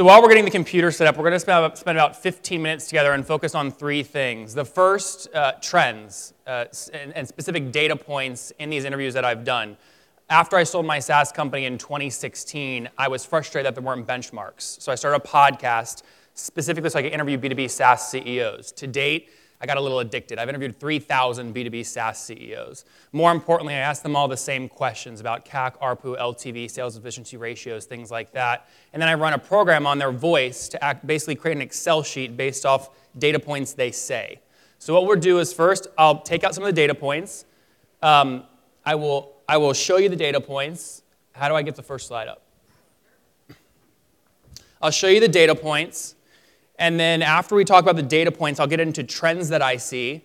[0.00, 2.86] So while we're getting the computer set up, we're going to spend, about 15 minutes
[2.86, 4.54] together and focus on three things.
[4.54, 9.44] The first, uh, trends uh, and, and specific data points in these interviews that I've
[9.44, 9.76] done.
[10.30, 14.80] After I sold my SaaS company in 2016, I was frustrated that there weren't benchmarks.
[14.80, 18.72] So I started a podcast specifically so I could interview B2B SaaS CEOs.
[18.72, 19.28] To date,
[19.62, 20.38] I got a little addicted.
[20.38, 22.86] I've interviewed 3,000 B2B SaaS CEOs.
[23.12, 27.36] More importantly, I asked them all the same questions about CAC, ARPU, LTV, sales efficiency
[27.36, 28.70] ratios, things like that.
[28.94, 32.02] And then I run a program on their voice to act, basically create an Excel
[32.02, 34.40] sheet based off data points they say.
[34.78, 37.44] So what we'll do is first, I'll take out some of the data points.
[38.02, 38.44] Um,
[38.86, 41.02] I, will, I will show you the data points.
[41.32, 42.42] How do I get the first slide up?
[44.80, 46.14] I'll show you the data points.
[46.80, 49.76] And then after we talk about the data points, I'll get into trends that I
[49.76, 50.24] see.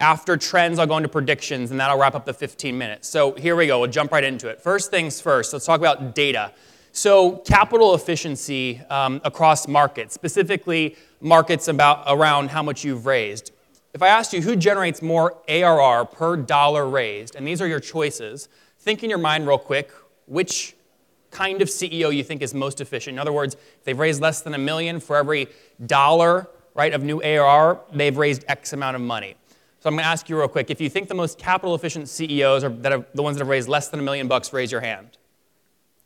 [0.00, 3.08] After trends, I'll go into predictions, and that'll wrap up the 15 minutes.
[3.08, 3.80] So here we go.
[3.80, 4.60] We'll jump right into it.
[4.60, 6.52] First things first, let's talk about data.
[6.92, 13.52] So capital efficiency um, across markets, specifically markets about around how much you've raised.
[13.94, 17.80] If I asked you who generates more ARR per dollar raised, and these are your
[17.80, 19.90] choices, think in your mind real quick
[20.26, 20.74] which
[21.34, 23.14] kind of CEO you think is most efficient.
[23.14, 25.48] In other words, if they've raised less than a million for every
[25.84, 29.34] dollar, right, of new ARR, they've raised X amount of money.
[29.80, 32.08] So I'm going to ask you real quick, if you think the most capital efficient
[32.08, 34.72] CEOs are that are the ones that have raised less than a million bucks, raise
[34.72, 35.18] your hand.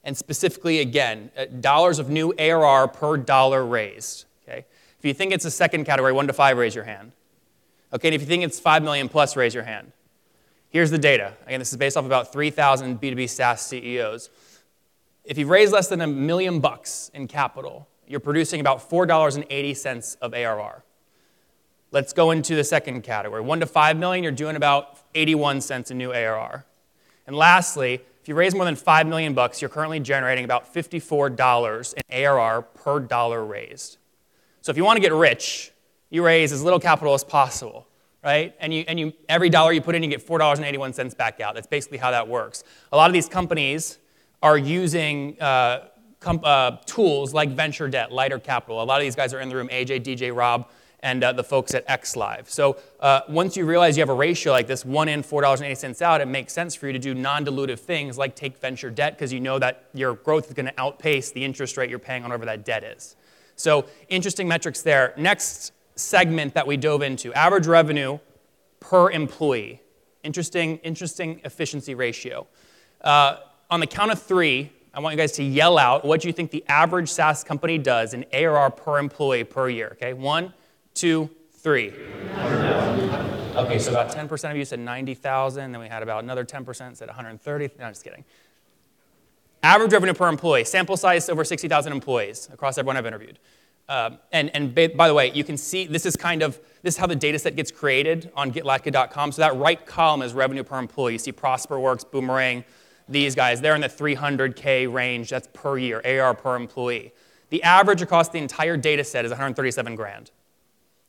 [0.03, 4.25] And specifically, again, uh, dollars of new ARR per dollar raised.
[4.43, 4.65] Okay?
[4.99, 7.13] If you think it's a second category, one to five, raise your hand.
[7.93, 9.93] Okay, and if you think it's five million plus, raise your hand.
[10.71, 11.35] Here's the data.
[11.47, 14.29] Again, this is based off about 3,000 B2B SaaS CEOs.
[15.29, 20.33] If you've raised less than a million bucks in capital, you're producing about $4.80 of
[20.33, 20.83] ARR.
[21.91, 23.43] Let's go into the second category.
[23.43, 26.65] 1 to 5 million, you're doing about 81 cents in new ARR.
[27.27, 31.95] And lastly, if you raise more than 5 million bucks, you're currently generating about $54
[31.95, 33.99] in ARR per dollar raised.
[34.63, 35.73] So if you want to get rich,
[36.09, 37.87] you raise as little capital as possible,
[38.25, 38.55] right?
[38.61, 41.55] And you and you every dollar you put in, you get $4.81 back out.
[41.55, 42.65] That's basically how that works.
[42.93, 43.99] A lot of these companies
[44.43, 45.89] are using uh,
[46.21, 48.83] com- uh, tools like venture debt, lighter capital.
[48.83, 50.69] A lot of these guys are in the room AJ, DJ, Rob,
[51.01, 52.49] and uh, the folks at XLive.
[52.49, 56.21] So uh, once you realize you have a ratio like this, one in, $4.80 out,
[56.21, 59.33] it makes sense for you to do non dilutive things like take venture debt because
[59.33, 62.31] you know that your growth is going to outpace the interest rate you're paying on
[62.31, 63.17] whatever that debt is.
[63.55, 65.15] So interesting metrics there.
[65.17, 68.19] Next segment that we dove into average revenue
[68.81, 69.83] per employee.
[70.23, 72.47] Interesting, interesting efficiency ratio.
[73.01, 73.37] Uh,
[73.71, 76.51] on the count of three, I want you guys to yell out what you think
[76.51, 79.91] the average SaaS company does in ARR per employee per year.
[79.93, 80.53] Okay, one,
[80.95, 81.93] two, three.
[83.59, 85.73] Okay, so about 10% of you said 90,000.
[85.73, 87.71] Then we had about another 10% said 130.
[87.79, 88.25] No, I'm just kidding.
[89.63, 93.39] Average revenue per employee, sample size over 60,000 employees across everyone I've interviewed.
[93.89, 96.99] Um, and, and by the way, you can see this is kind of this is
[96.99, 99.33] how the data set gets created on getlatka.com.
[99.33, 101.15] So that right column is revenue per employee.
[101.15, 102.65] You see ProsperWorks, Boomerang,
[103.09, 105.31] these guys, they're in the 300K range.
[105.31, 107.13] That's per year, AR per employee.
[107.51, 110.31] The average across the entire data set is 137 grand.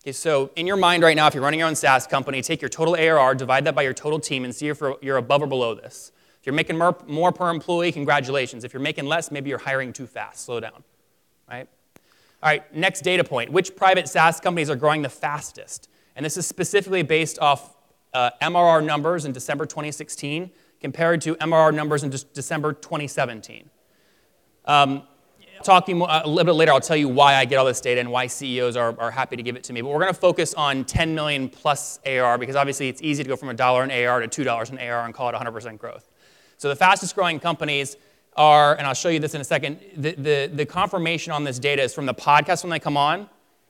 [0.02, 2.62] Okay, so in your mind right now, if you're running your own SaaS company, take
[2.62, 5.48] your total ARR, divide that by your total team, and see if you're above or
[5.48, 6.14] below this.
[6.40, 8.64] If you're making more, per employee, congratulations.
[8.64, 10.46] If you're making less, maybe you're hiring too fast.
[10.46, 10.86] Slow down,
[11.50, 11.68] right?
[12.42, 13.52] All right, next data point.
[13.52, 15.90] Which private SaaS companies are growing the fastest?
[16.16, 17.76] And this is specifically based off
[18.14, 20.50] uh, MRR numbers in December 2016
[20.82, 23.70] compared to MRR numbers in December 2017.
[24.66, 25.04] Um,
[25.64, 28.12] talking a little bit later, I'll tell you why I get all this data and
[28.12, 29.82] why CEOs are, are happy to give it to me.
[29.82, 33.30] But we're going to focus on 10 million plus AR because obviously it's easy to
[33.30, 36.10] go from a dollar in AR to $2 in AR and call it 100% growth.
[36.58, 37.98] So the fastest growing companies
[38.36, 41.60] are, and I'll show you this in a second, the, the, the confirmation on this
[41.60, 43.30] data is from the podcast when they come on.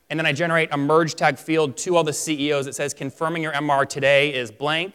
[0.09, 3.43] And then I generate a merge tag field to all the CEOs that says confirming
[3.43, 4.93] your MR today is blank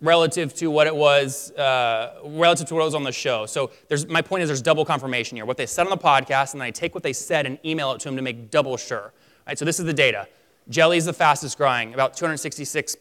[0.00, 3.46] relative to what it was uh, relative to what was on the show.
[3.46, 5.46] So there's, my point is there's double confirmation here.
[5.46, 7.92] What they said on the podcast, and then I take what they said and email
[7.92, 9.12] it to them to make double sure.
[9.46, 10.26] Right, so this is the data.
[10.68, 12.96] Jelly is the fastest growing, about 266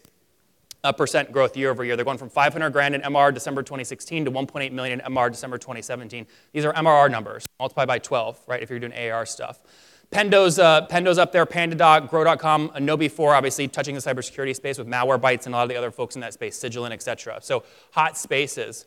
[0.84, 1.95] uh, percent growth year over year.
[1.95, 5.57] They're going from 500 grand in MR December 2016 to 1.8 million in MR December
[5.57, 6.28] 2017.
[6.51, 9.60] These are MRR numbers, multiplied by 12, right, if you're doing AR stuff.
[10.12, 15.46] Pendo's, uh, Pendo's up there, PandaDoc, Grow.com, KnowBe4, obviously touching the cybersecurity space with Malwarebytes
[15.48, 17.40] and a lot of the other folks in that space, Sigilint, et cetera.
[17.42, 18.86] So hot spaces.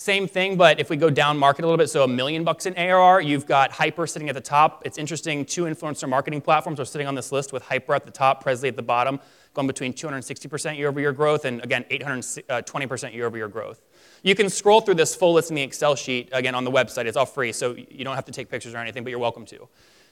[0.00, 2.66] Same thing, but if we go down market a little bit, so a million bucks
[2.66, 4.82] in ARR, you've got Hyper sitting at the top.
[4.84, 8.12] It's interesting, two influencer marketing platforms are sitting on this list with Hyper at the
[8.12, 9.18] top, Presley at the bottom,
[9.54, 13.82] going between 260% year over year growth and again, 820% year over year growth.
[14.22, 17.06] You can scroll through this full list in the Excel sheet, again, on the website.
[17.06, 19.46] It's all free, so you don't have to take pictures or anything, but you're welcome
[19.46, 19.68] to.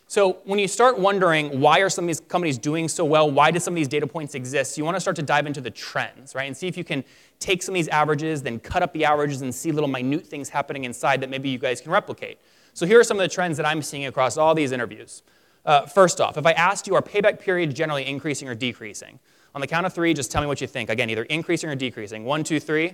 [0.08, 3.50] So when you start wondering why are some of these companies doing so well, why
[3.50, 5.70] do some of these data points exist, you want to start to dive into the
[5.70, 6.44] trends, right?
[6.44, 7.03] And see if you can
[7.41, 10.49] take some of these averages, then cut up the averages and see little minute things
[10.49, 12.38] happening inside that maybe you guys can replicate.
[12.73, 15.23] So here are some of the trends that I'm seeing across all these interviews.
[15.64, 19.19] Uh, first off, if I asked you, are payback periods generally increasing or decreasing?
[19.56, 20.91] On the count of three, just tell me what you think.
[20.91, 22.26] Again, either increasing or decreasing.
[22.26, 22.91] One, two, three.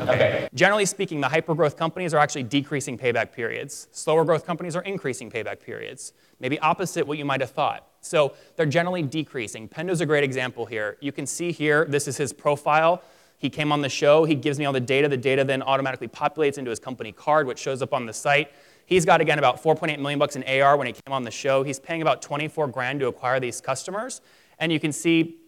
[0.00, 0.46] Okay.
[0.52, 3.88] Generally speaking, the hypergrowth companies are actually decreasing payback periods.
[3.90, 6.12] Slower growth companies are increasing payback periods.
[6.40, 7.88] Maybe opposite what you might have thought.
[8.02, 9.66] So they're generally decreasing.
[9.66, 10.98] Pendo's a great example here.
[11.00, 13.00] You can see here, this is his profile.
[13.38, 14.26] He came on the show.
[14.26, 15.08] He gives me all the data.
[15.08, 18.50] The data then automatically populates into his company card, which shows up on the site.
[18.84, 21.62] He's got, again, about 4.8 million bucks in AR when he came on the show.
[21.62, 24.20] He's paying about 24 grand to acquire these customers.
[24.58, 25.38] And you can see,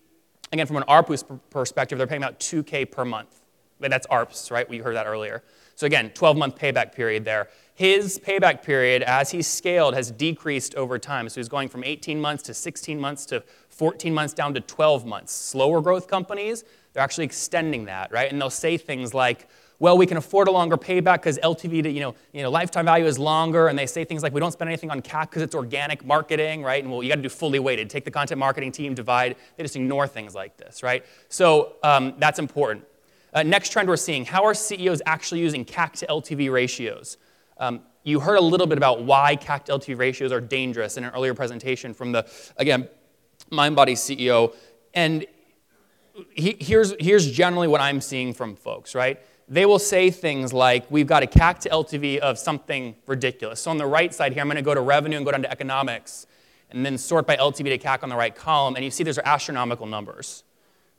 [0.52, 3.40] again, from an ARPU perspective, they're paying about 2K per month.
[3.78, 4.68] That's ARPS, right?
[4.68, 5.42] We heard that earlier.
[5.74, 7.48] So again, 12-month payback period there.
[7.74, 11.28] His payback period, as he's scaled, has decreased over time.
[11.28, 15.04] So he's going from 18 months to 16 months to 14 months down to 12
[15.04, 15.34] months.
[15.34, 16.64] Slower growth companies,
[16.94, 18.32] they're actually extending that, right?
[18.32, 21.90] And they'll say things like, well, we can afford a longer payback because LTV to,
[21.90, 24.52] you know, you know, lifetime value is longer, and they say things like, we don't
[24.52, 26.82] spend anything on CAC because it's organic marketing, right?
[26.82, 27.90] And well, you got to do fully weighted.
[27.90, 29.36] Take the content marketing team, divide.
[29.56, 31.04] They just ignore things like this, right?
[31.28, 32.84] So um, that's important.
[33.34, 37.18] Uh, next trend we're seeing, how are CEOs actually using CAC to LTV ratios?
[37.58, 41.04] Um, you heard a little bit about why CAC to LTV ratios are dangerous in
[41.04, 42.26] an earlier presentation from the,
[42.56, 42.88] again,
[43.52, 44.54] MindBody CEO.
[44.94, 45.26] And
[46.34, 49.20] he, here's, here's generally what I'm seeing from folks, right?
[49.48, 53.60] They will say things like, we've got a CAC to LTV of something ridiculous.
[53.60, 55.42] So on the right side here, I'm going to go to revenue and go down
[55.42, 56.26] to economics,
[56.70, 59.18] and then sort by LTV to CAC on the right column, and you see these
[59.18, 60.42] are astronomical numbers.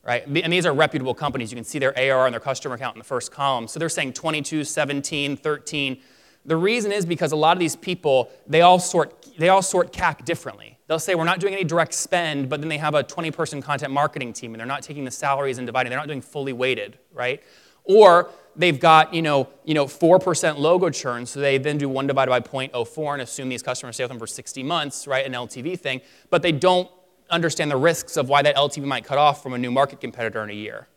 [0.03, 0.25] Right?
[0.25, 1.51] And these are reputable companies.
[1.51, 3.67] You can see their AR and their customer count in the first column.
[3.67, 5.97] So they're saying 22, 17, 13.
[6.45, 9.91] The reason is because a lot of these people, they all sort, they all sort
[9.91, 10.77] CAC differently.
[10.88, 13.61] They'll say, we're not doing any direct spend, but then they have a 20 person
[13.61, 15.89] content marketing team, and they're not taking the salaries and dividing.
[15.89, 17.44] They're not doing fully weighted, right?
[17.87, 22.07] Or they've got, you know, you know, 4% logo churn, so they then do 1
[22.07, 25.33] divided by 0.04 and assume these customers stay with them for 60 months, right, an
[25.33, 26.89] LTV thing, but they don't
[27.29, 30.43] understand the risks of why that LTV might cut off from a new market competitor
[30.43, 30.87] in a year.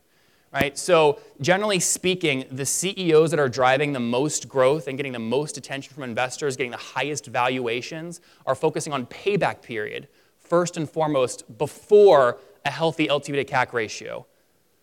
[0.53, 0.77] Right?
[0.77, 5.57] So, generally speaking, the CEOs that are driving the most growth and getting the most
[5.57, 10.09] attention from investors, getting the highest valuations, are focusing on payback period
[10.41, 14.27] first and foremost before a healthy LTV to CAC ratio.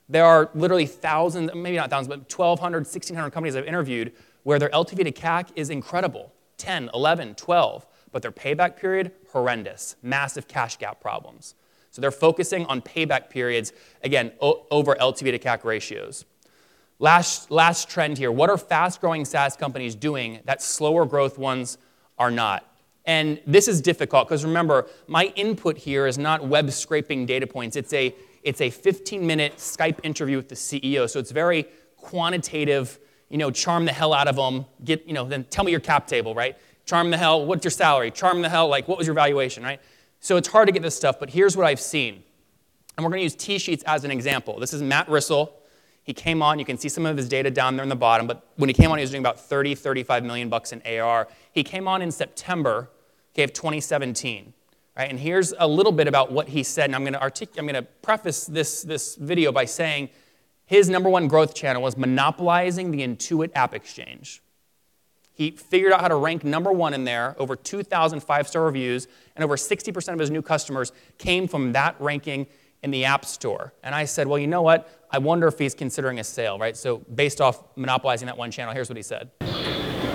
[0.10, 4.14] There are literally thousands, maybe not thousands, but 1,200, 1,600 companies I've interviewed
[4.44, 9.96] where their LTV to CAC is incredible 10, 11, 12, but their payback period, horrendous,
[10.02, 11.54] massive cash gap problems.
[11.92, 13.74] So they're focusing on payback periods,
[14.04, 16.26] again, o- over LTV to CAC ratios.
[17.00, 21.78] Last, last trend here what are fast growing SaaS companies doing that slower growth ones
[22.18, 22.66] are not?
[23.06, 27.76] And this is difficult because remember, my input here is not web scraping data points.
[27.76, 28.14] It's a
[28.44, 31.10] it's a 15 minute Skype interview with the CEO.
[31.10, 31.68] So it's very
[31.98, 33.00] quantitative,
[33.30, 34.66] you know, charm the hell out of them.
[34.84, 36.58] Get, you know, then tell me your cap table, right?
[36.86, 38.12] Charm the hell, what's your salary?
[38.12, 39.82] Charm the hell, like what was your valuation, right?
[40.20, 42.24] So it's hard to get this stuff, but here's what I've seen.
[42.96, 44.60] And we're going to use T-Sheets as an example.
[44.60, 45.52] This is Matt Rissell.
[46.04, 48.28] He came on, you can see some of his data down there in the bottom,
[48.28, 51.28] but when he came on, he was doing about 30, 35 million bucks in AR.
[51.52, 52.90] He came on in September,
[53.34, 54.54] okay, of 2017.
[54.98, 55.10] Right?
[55.10, 56.86] And here's a little bit about what he said.
[56.86, 60.10] And I'm going to artic- I'm going to preface this, this video by saying
[60.66, 64.42] his number one growth channel was monopolizing the Intuit app exchange.
[65.34, 69.08] He figured out how to rank number one in there, over 2,000 five star reviews,
[69.36, 72.48] and over 60% of his new customers came from that ranking
[72.82, 73.74] in the App Store.
[73.84, 74.90] And I said, well, you know what?
[75.12, 76.76] I wonder if he's considering a sale, right?
[76.76, 79.30] So, based off monopolizing that one channel, here's what he said.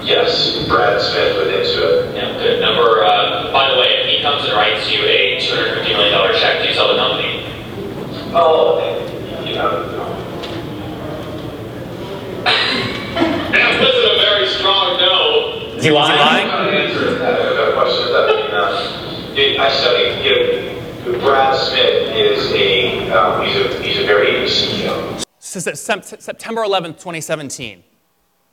[0.04, 2.14] Yes, Brad Smith with Intuit.
[2.16, 2.60] Yeah, good.
[2.60, 3.91] Number, uh, by the way, if
[4.22, 7.42] he comes and writes you a $250 million check, do you sell the company?
[8.32, 8.78] Oh,
[9.44, 9.66] yeah.
[13.50, 15.74] that wasn't a very strong no.
[15.76, 16.48] Is he lying?
[16.48, 18.12] I'm going to answer that question.
[18.12, 18.28] That,
[19.58, 20.36] I studied, you
[21.12, 25.20] know, Brad Smith is a, um, he's a, he's a very good CEO.
[25.40, 27.82] September 11th, 2017.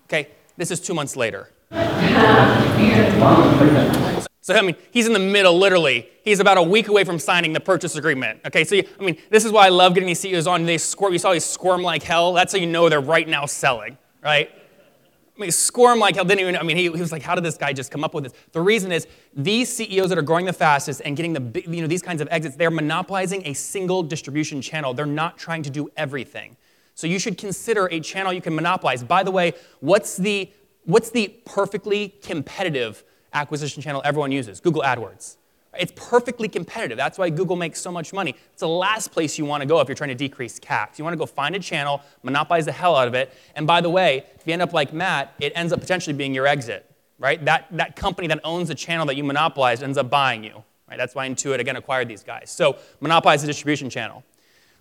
[0.05, 1.51] Okay, this is two months later.
[4.49, 6.09] So, I mean, he's in the middle, literally.
[6.23, 8.39] He's about a week away from signing the purchase agreement.
[8.47, 10.65] Okay, so, I mean, this is why I love getting these CEOs on.
[10.65, 12.33] They squirm, you saw these squirm like hell.
[12.33, 14.49] That's how you know they're right now selling, right?
[14.51, 16.25] I mean, squirm like hell.
[16.25, 18.15] Didn't even, I mean, he, he, was like, how did this guy just come up
[18.15, 18.33] with this?
[18.51, 21.87] The reason is these CEOs that are growing the fastest and getting the you know,
[21.87, 24.95] these kinds of exits, they're monopolizing a single distribution channel.
[24.95, 26.57] They're not trying to do everything.
[26.95, 29.03] So you should consider a channel you can monopolize.
[29.03, 30.51] By the way, what's the
[30.85, 35.37] what's the perfectly competitive acquisition channel everyone uses Google AdWords.
[35.77, 36.97] It's perfectly competitive.
[36.97, 38.35] That's why Google makes so much money.
[38.51, 40.97] It's the last place you want to go if you're trying to decrease CAC.
[40.97, 43.79] You want to go find a channel, monopolize the hell out of it, and by
[43.79, 46.89] the way, if you end up like Matt, it ends up potentially being your exit,
[47.19, 47.43] right?
[47.45, 50.97] That, that company that owns the channel that you monopolized ends up buying you, right?
[50.97, 52.49] That's why Intuit, again, acquired these guys.
[52.49, 54.23] So monopolize the distribution channel.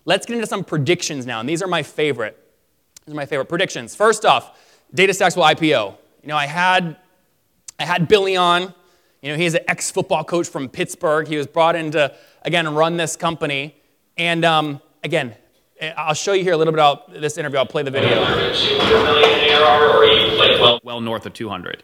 [0.05, 2.35] Let's get into some predictions now, and these are my favorite.
[3.05, 3.95] These are my favorite predictions.
[3.95, 4.57] First off,
[4.95, 5.97] DataStax will IPO.
[6.23, 6.97] You know, I had,
[7.79, 8.73] I had Billy on,
[9.21, 11.27] you know, he's an ex football coach from Pittsburgh.
[11.27, 13.75] He was brought in to, again, run this company.
[14.17, 15.35] And um, again,
[15.97, 17.57] I'll show you here a little bit about this interview.
[17.57, 18.15] I'll play the video.
[18.15, 20.79] 200 million ARR, or are you like well?
[20.83, 21.83] Well north of 200.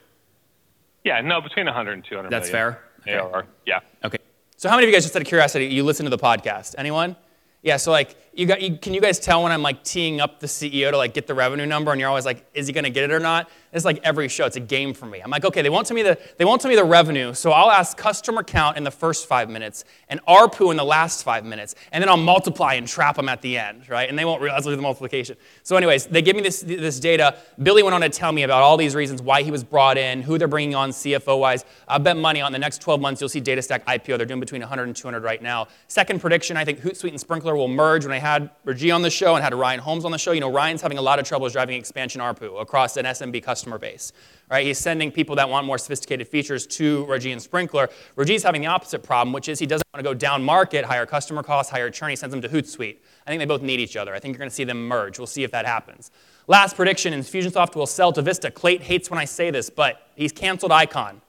[1.06, 3.22] Yeah, no, between 100 and 200 That's million fair?
[3.22, 3.46] ARR.
[3.66, 3.80] Yeah.
[4.04, 4.18] Okay.
[4.58, 6.76] So how many of you guys, just out of curiosity, you listen to the podcast?
[6.78, 7.16] Anyone?
[7.62, 10.42] Yeah, so like, you got, you, can you guys tell when I'm like teeing up
[10.42, 12.90] the CEO to like get the revenue number, and you're always like, is he to
[12.90, 13.50] get it or not?
[13.72, 14.46] It's like every show.
[14.46, 15.20] It's a game for me.
[15.20, 17.52] I'm like, okay, they won't tell me the they won't tell me the revenue, so
[17.52, 21.44] I'll ask customer count in the first five minutes and ARPU in the last five
[21.46, 24.08] minutes, and then I'll multiply and trap them at the end, right?
[24.08, 25.36] And they won't realize the multiplication.
[25.64, 27.38] So, anyways, they give me this this data.
[27.62, 30.22] Billy went on to tell me about all these reasons why he was brought in,
[30.22, 31.66] who they're bringing on CFO wise.
[31.88, 34.18] I bet money on the next 12 months you'll see DataStax IPO.
[34.18, 35.68] They're doing between 100 and 200 right now.
[35.88, 38.06] Second prediction, I think Hootsuite and Sprinklr will merge.
[38.06, 40.42] When I had Ragy on the show and had Ryan Holmes on the show, you
[40.42, 44.12] know Ryan's having a lot of trouble driving expansion ARPU across an SMB customer base
[44.50, 44.66] right?
[44.66, 47.92] He's sending people that want more sophisticated features to Ragy and Sprinklr.
[48.16, 51.06] Ragy's having the opposite problem, which is he doesn't want to go down market, higher
[51.06, 52.10] customer costs, higher churn.
[52.10, 52.98] He sends them to Hootsuite.
[53.26, 54.14] I think they both need each other.
[54.14, 55.18] I think you're going to see them merge.
[55.18, 56.12] We'll see if that happens.
[56.48, 58.52] Last prediction, Infusionsoft will sell to Vista.
[58.52, 61.22] Clate hates when I say this, but he's canceled Icon.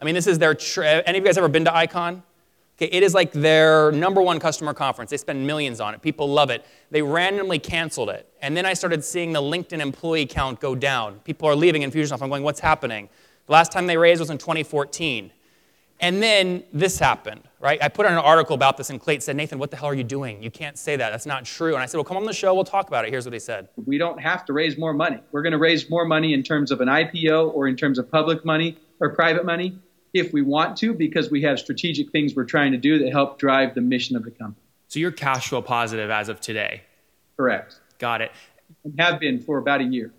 [0.00, 0.56] I mean, this is their,
[1.06, 2.22] any of you guys ever been to Icon?
[2.82, 5.10] It is like their number one customer conference.
[5.10, 6.02] They spend millions on it.
[6.02, 6.64] People love it.
[6.90, 8.28] They randomly canceled it.
[8.42, 11.20] And then I started seeing the LinkedIn employee count go down.
[11.20, 12.22] People are leaving Infusionsoft.
[12.22, 13.08] I'm going, what's happening?
[13.46, 15.30] The last time they raised was in 2014.
[16.00, 17.80] And then this happened, right?
[17.80, 19.94] I put out an article about this, and Clayton said, Nathan, what the hell are
[19.94, 20.42] you doing?
[20.42, 21.10] You can't say that.
[21.10, 21.74] That's not true.
[21.74, 22.52] And I said, well, come on the show.
[22.52, 23.12] We'll talk about it.
[23.12, 23.68] Here's what he said.
[23.86, 25.20] We don't have to raise more money.
[25.30, 28.10] We're going to raise more money in terms of an IPO or in terms of
[28.10, 29.78] public money or private money
[30.12, 33.38] if we want to because we have strategic things we're trying to do that help
[33.38, 34.66] drive the mission of the company.
[34.88, 36.82] So you're cash flow positive as of today?
[37.36, 37.80] Correct.
[37.98, 38.32] Got it.
[38.84, 40.12] And have been for about a year.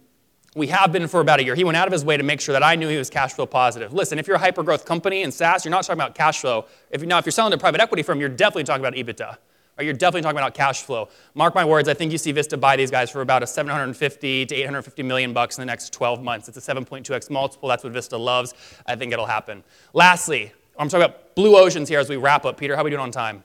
[0.56, 1.56] We have been for about a year.
[1.56, 3.34] He went out of his way to make sure that I knew he was cash
[3.34, 3.94] flow positive.
[3.94, 6.66] Listen, if you're a hyper growth company in SaaS, you're not talking about cash flow.
[6.92, 8.94] If you, now, if you're selling to a private equity firm, you're definitely talking about
[8.94, 9.38] EBITDA.
[9.78, 11.10] Or you're definitely talking about cash flow.
[11.34, 14.46] Mark my words, I think you see Vista buy these guys for about a 750
[14.46, 16.48] to 850 million bucks in the next 12 months.
[16.48, 17.70] It's a 7.2x multiple.
[17.70, 18.54] That's what Vista loves.
[18.86, 19.64] I think it'll happen.
[19.94, 22.58] Lastly, I'm talking about blue oceans here as we wrap up.
[22.58, 23.44] Peter, how are we doing on time?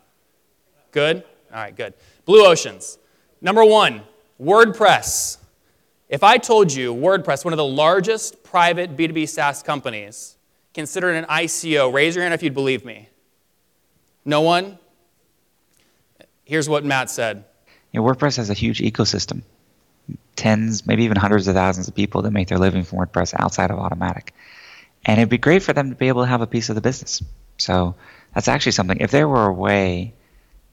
[0.91, 1.25] Good?
[1.51, 1.95] All right, good.
[2.27, 2.99] Blue oceans.
[3.41, 4.03] Number one,
[4.41, 5.39] WordPress.
[6.11, 10.37] If I told you WordPress, one of the largest private B2B SaaS companies,
[10.75, 13.09] considered an ICO, raise your hand if you'd believe me.
[14.25, 14.79] No one?
[16.49, 17.45] Here's what Matt said.
[17.93, 19.43] You know, WordPress has a huge ecosystem,
[20.35, 23.71] tens, maybe even hundreds of thousands of people that make their living from WordPress outside
[23.71, 24.31] of Automattic.
[25.05, 26.81] And it'd be great for them to be able to have a piece of the
[26.81, 27.23] business.
[27.59, 27.97] So
[28.35, 28.97] that's actually something.
[28.99, 30.15] If there were a way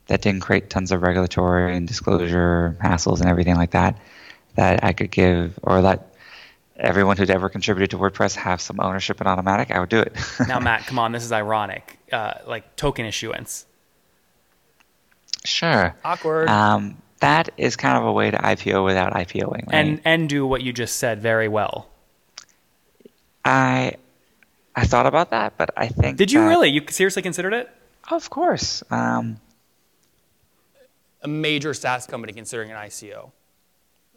[0.07, 3.99] that didn't create tons of regulatory and disclosure hassles and everything like that,
[4.55, 6.15] that I could give or let
[6.77, 10.15] everyone who'd ever contributed to WordPress have some ownership in Automattic, I would do it.
[10.47, 11.97] now, Matt, come on, this is ironic.
[12.13, 13.65] Uh, like token issuance.
[15.45, 15.95] Sure.
[16.03, 16.49] Awkward.
[16.49, 19.73] Um, that is kind of a way to IPO without IPOing, right?
[19.73, 21.87] And and do what you just said very well.
[23.43, 23.95] I
[24.75, 26.17] I thought about that, but I think.
[26.17, 26.69] Did you really?
[26.69, 27.69] You seriously considered it?
[28.11, 28.83] Of course.
[28.91, 29.39] Um,
[31.21, 33.31] a major SaaS company considering an ICO.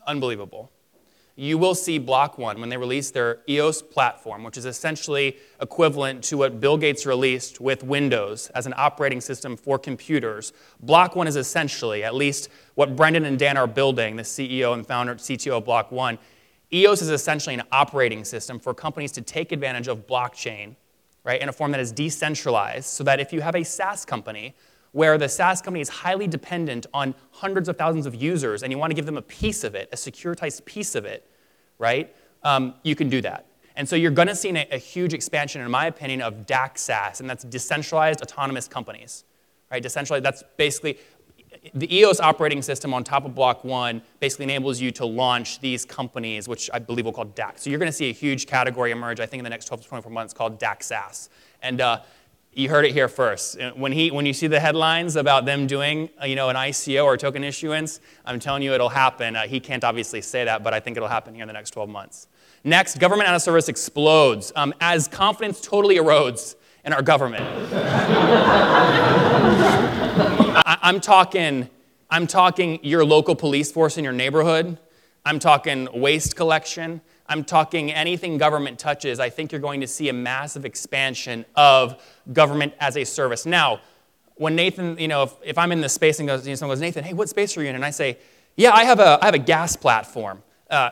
[0.06, 0.70] Unbelievable
[1.38, 6.24] you will see Block One when they release their EOS platform, which is essentially equivalent
[6.24, 10.52] to what Bill Gates released with Windows as an operating system for computers.
[10.80, 14.84] Block One is essentially, at least what Brendan and Dan are building, the CEO and
[14.84, 16.18] founder, CTO of Block One.
[16.74, 20.74] EOS is essentially an operating system for companies to take advantage of blockchain,
[21.22, 24.56] right, in a form that is decentralized, so that if you have a SaaS company
[24.92, 28.78] where the SaaS company is highly dependent on hundreds of thousands of users and you
[28.78, 31.28] want to give them a piece of it, a securitized piece of it,
[31.78, 32.14] right?
[32.42, 33.46] Um, you can do that.
[33.76, 36.78] And so you're going to see a, a, huge expansion, in my opinion, of DAC
[36.78, 39.24] SaaS, and that's decentralized autonomous companies,
[39.70, 39.80] right?
[39.80, 40.98] Decentralized, that's basically
[41.74, 45.84] the EOS operating system on top of Block One basically enables you to launch these
[45.84, 47.58] companies, which I believe we'll call DAC.
[47.58, 49.82] So you're going to see a huge category emerge, I think, in the next 12
[49.82, 51.30] to 24 months called DAC SaaS.
[51.62, 52.00] And uh,
[52.58, 53.56] You heard it here first.
[53.76, 57.04] When, he, when you see the headlines about them doing, uh, you know, an ICO
[57.04, 59.36] or token issuance, I'm telling you it'll happen.
[59.36, 61.70] Uh, he can't obviously say that, but I think it'll happen here in the next
[61.70, 62.26] 12 months.
[62.64, 67.44] Next, government out of service explodes um, as confidence totally erodes in our government.
[70.66, 71.70] I, I'm talking,
[72.10, 74.78] I'm talking your local police force in your neighborhood.
[75.24, 77.02] I'm talking waste collection.
[77.28, 79.20] I'm talking anything government touches.
[79.20, 83.44] I think you're going to see a massive expansion of government as a service.
[83.44, 83.80] Now,
[84.36, 86.76] when Nathan, you know, if, if I'm in this space and goes, you know, someone
[86.76, 87.74] goes, Nathan, hey, what space are you in?
[87.74, 88.18] And I say,
[88.56, 90.42] yeah, I have a, I have a gas platform.
[90.70, 90.90] Uh,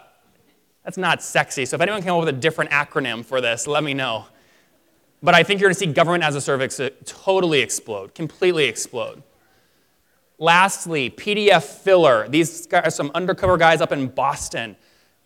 [0.85, 1.65] that's not sexy.
[1.65, 4.27] So if anyone came up with a different acronym for this, let me know.
[5.23, 9.23] But I think you're going to see government as a service totally explode, completely explode.
[10.39, 12.29] Lastly, PDF filler.
[12.29, 14.77] These are some undercover guys up in Boston.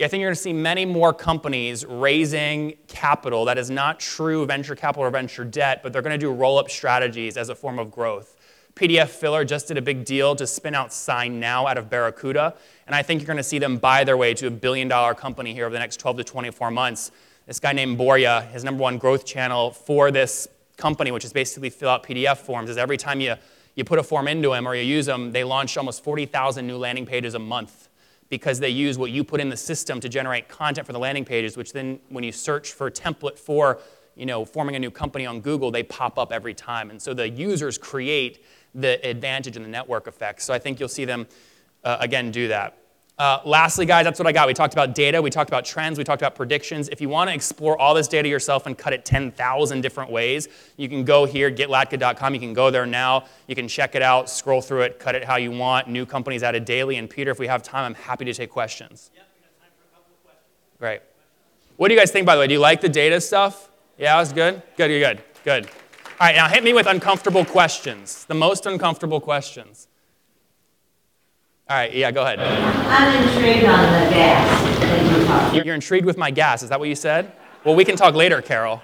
[0.02, 4.46] I think you're going to see many more companies raising capital that is not true
[4.46, 7.54] venture capital or venture debt, but they're going to do roll up strategies as a
[7.54, 8.34] form of growth.
[8.74, 12.54] PDF Filler just did a big deal to spin out Sign Now out of Barracuda,
[12.86, 15.14] and I think you're going to see them buy their way to a billion dollar
[15.14, 17.10] company here over the next 12 to 24 months.
[17.46, 21.68] This guy named Borya, his number one growth channel for this company, which is basically
[21.68, 23.34] fill out PDF forms, is every time you,
[23.74, 26.78] you put a form into him or you use them, they launch almost 40,000 new
[26.78, 27.89] landing pages a month
[28.30, 31.24] because they use what you put in the system to generate content for the landing
[31.24, 33.80] pages, which then when you search for template for
[34.16, 36.90] you know, forming a new company on Google, they pop up every time.
[36.90, 38.44] And so the users create
[38.74, 40.42] the advantage and the network effect.
[40.42, 41.26] So I think you'll see them,
[41.84, 42.79] uh, again, do that.
[43.20, 44.46] Uh, lastly, guys, that's what I got.
[44.46, 46.88] We talked about data, we talked about trends, we talked about predictions.
[46.88, 50.48] If you want to explore all this data yourself and cut it 10,000 different ways,
[50.78, 52.32] you can go here, getlatka.com.
[52.32, 53.26] You can go there now.
[53.46, 55.86] You can check it out, scroll through it, cut it how you want.
[55.86, 56.96] New companies added daily.
[56.96, 59.10] And Peter, if we have time, I'm happy to take questions.
[59.14, 60.78] Yep, we got time for a couple of questions.
[60.78, 61.02] Great.
[61.76, 62.46] What do you guys think, by the way?
[62.46, 63.68] Do you like the data stuff?
[63.98, 64.62] Yeah, it was good?
[64.78, 65.22] Good, good, good.
[65.44, 65.66] Good.
[65.66, 69.88] All right, now hit me with uncomfortable questions, the most uncomfortable questions.
[71.70, 72.40] All right, yeah, go ahead.
[72.40, 76.68] I'm intrigued on the gas that you talked You're, you're intrigued with my gas, is
[76.70, 77.30] that what you said?
[77.62, 78.78] Well, we can talk later, Carol.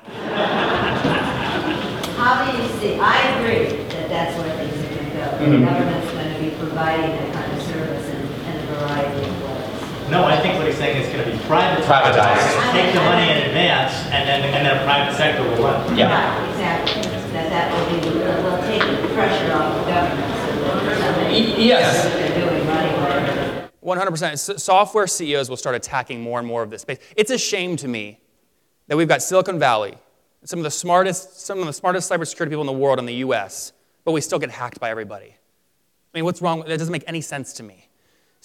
[2.15, 5.27] How do you see, I agree that that's where things are going to go.
[5.35, 5.51] Mm-hmm.
[5.51, 9.35] The government's going to be providing that kind of service in, in a variety of
[9.43, 10.11] ways.
[10.13, 11.91] No, I think what he's saying is going to be privatized.
[11.91, 12.71] Privatized.
[12.71, 15.83] Take the money in advance, and then and then a private sector will run.
[15.99, 16.07] Yeah.
[16.07, 17.03] Right, exactly.
[17.35, 20.31] That that will be, will take the pressure off the government.
[20.39, 20.47] So
[21.59, 22.26] yes.
[23.87, 24.61] 100%.
[24.61, 26.99] software CEOs will start attacking more and more of this space.
[27.17, 28.21] It's a shame to me
[28.89, 29.97] that we've got Silicon Valley,
[30.45, 33.15] some of the smartest, some of the smartest cybersecurity people in the world in the
[33.15, 33.73] US,
[34.05, 35.29] but we still get hacked by everybody.
[35.29, 36.65] I mean, what's wrong?
[36.67, 37.89] That doesn't make any sense to me.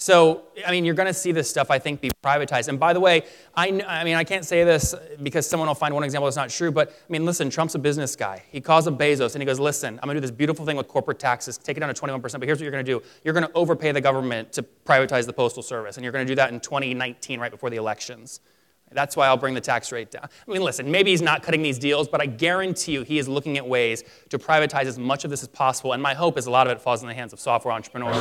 [0.02, 2.66] So, I mean, you're going to see this stuff, I think, be privatized.
[2.66, 3.22] And by the way,
[3.54, 6.50] I, I mean, I can't say this because someone will find one example that's not
[6.50, 8.42] true, but I mean, listen, Trump's a business guy.
[8.50, 10.76] He calls up Bezos and he goes, listen, I'm going to do this beautiful thing
[10.76, 13.00] with corporate taxes, take it down to 21%, but here's what you're going to do.
[13.22, 16.30] You're going to overpay the government to privatize the postal service, and you're going to
[16.30, 18.40] do that in 2019, right before the elections.
[18.94, 20.24] That's why I'll bring the tax rate down.
[20.24, 23.28] I mean, listen, maybe he's not cutting these deals, but I guarantee you he is
[23.28, 25.92] looking at ways to privatize as much of this as possible.
[25.92, 28.16] And my hope is a lot of it falls in the hands of software entrepreneurs.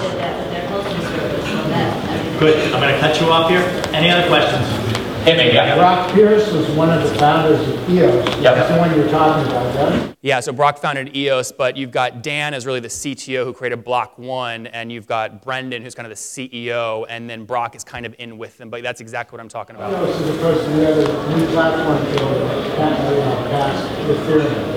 [2.39, 2.73] Good.
[2.73, 3.61] I'm going to cut you off here.
[3.93, 4.90] Any other questions?
[5.23, 5.53] Hey.
[5.53, 5.75] Yeah.
[5.75, 8.25] Brock Pierce was one of the founders of EOS.
[8.39, 8.41] Yep.
[8.41, 10.17] That's the one you're talking about, right?
[10.21, 13.83] Yeah, so Brock founded EOS, but you've got Dan as really the CTO who created
[13.83, 17.83] Block One, and you've got Brendan who's kind of the CEO, and then Brock is
[17.83, 18.71] kind of in with them.
[18.71, 19.93] But that's exactly what I'm talking about.
[19.93, 24.71] EOS is the person who had a new platform to pass Ethereum.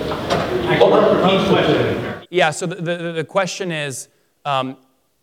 [2.31, 4.09] Yeah, so the, the, the question is,
[4.45, 4.77] um,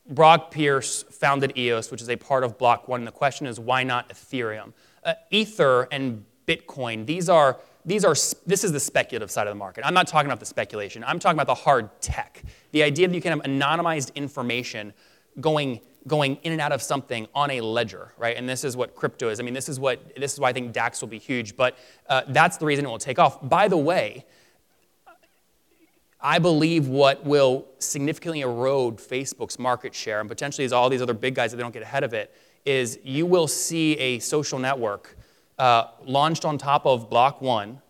[0.09, 3.01] Brock Pierce founded EOS, which is a part of Block One.
[3.01, 4.73] And the question is, why not Ethereum?
[5.03, 8.13] Uh, Ether and Bitcoin, these are, these are,
[8.45, 9.85] this is the speculative side of the market.
[9.85, 11.03] I'm not talking about the speculation.
[11.03, 12.43] I'm talking about the hard tech.
[12.71, 14.93] The idea that you can have anonymized information
[15.39, 18.35] going, going in and out of something on a ledger, right?
[18.37, 19.39] And this is what crypto is.
[19.39, 21.77] I mean, this is, what, this is why I think DAX will be huge, but
[22.07, 23.37] uh, that's the reason it will take off.
[23.47, 24.25] By the way,
[26.19, 31.15] I believe what will significantly erode Facebook's market share and potentially is all these other
[31.15, 32.35] big guys if they don't get ahead of it
[32.65, 35.17] is you will see a social network
[35.57, 37.81] uh, launched on top of Block One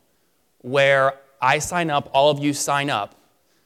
[0.59, 3.15] where I sign up, all of you sign up.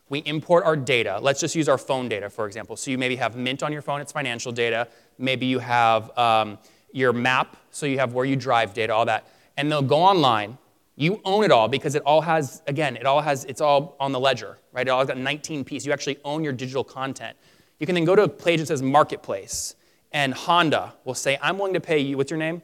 [0.10, 1.20] We import our data.
[1.22, 2.78] Let's just use our phone data, for example.
[2.78, 4.88] So you maybe have Mint on your phone, it's financial data.
[5.18, 6.58] Maybe you have um,
[6.92, 9.28] your map, so you have where you drive data, all that.
[9.58, 10.58] And they'll go online.
[10.96, 14.12] You own it all because it all has, again, it all has, it's all on
[14.12, 14.88] the ledger, right?
[14.88, 15.86] It all got 19 pieces.
[15.86, 17.36] You actually own your digital content.
[17.80, 19.76] You can then go to a page that says Marketplace
[20.16, 22.62] and Honda will say, I'm willing to pay you, what's your name?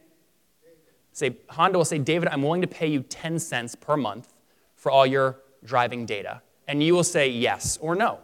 [1.11, 4.33] Say, Honda will say, David, I'm willing to pay you 10 cents per month
[4.77, 6.41] for all your driving data.
[6.69, 8.19] And you will say yes or no.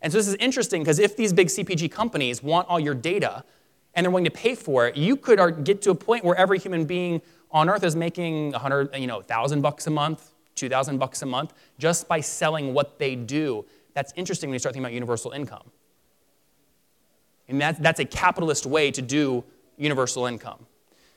[0.00, 3.44] And so this is interesting because if these big CPG companies want all your data
[3.94, 6.60] and they're willing to pay for it, you could get to a point where every
[6.60, 11.20] human being on earth is making 100, you know, 1,000 bucks a month, 2,000 bucks
[11.22, 13.66] a month just by selling what they do.
[13.94, 15.72] That's interesting when you start thinking about universal income.
[17.50, 19.44] And that, that's a capitalist way to do
[19.76, 20.66] universal income.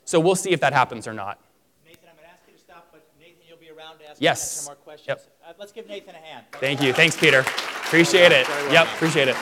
[0.04, 1.38] So we'll see if that happens or not.
[1.86, 4.20] Nathan, I'm going to ask you to stop, but Nathan, you'll be around to ask
[4.20, 4.58] Yes.
[4.58, 5.08] answer more questions.
[5.08, 5.38] Yep.
[5.48, 6.44] Uh, let's give Nathan a hand.
[6.52, 6.92] Thank you.
[6.92, 7.40] Thanks, Peter.
[7.40, 8.48] Appreciate it.
[8.70, 9.36] Yep, appreciate it.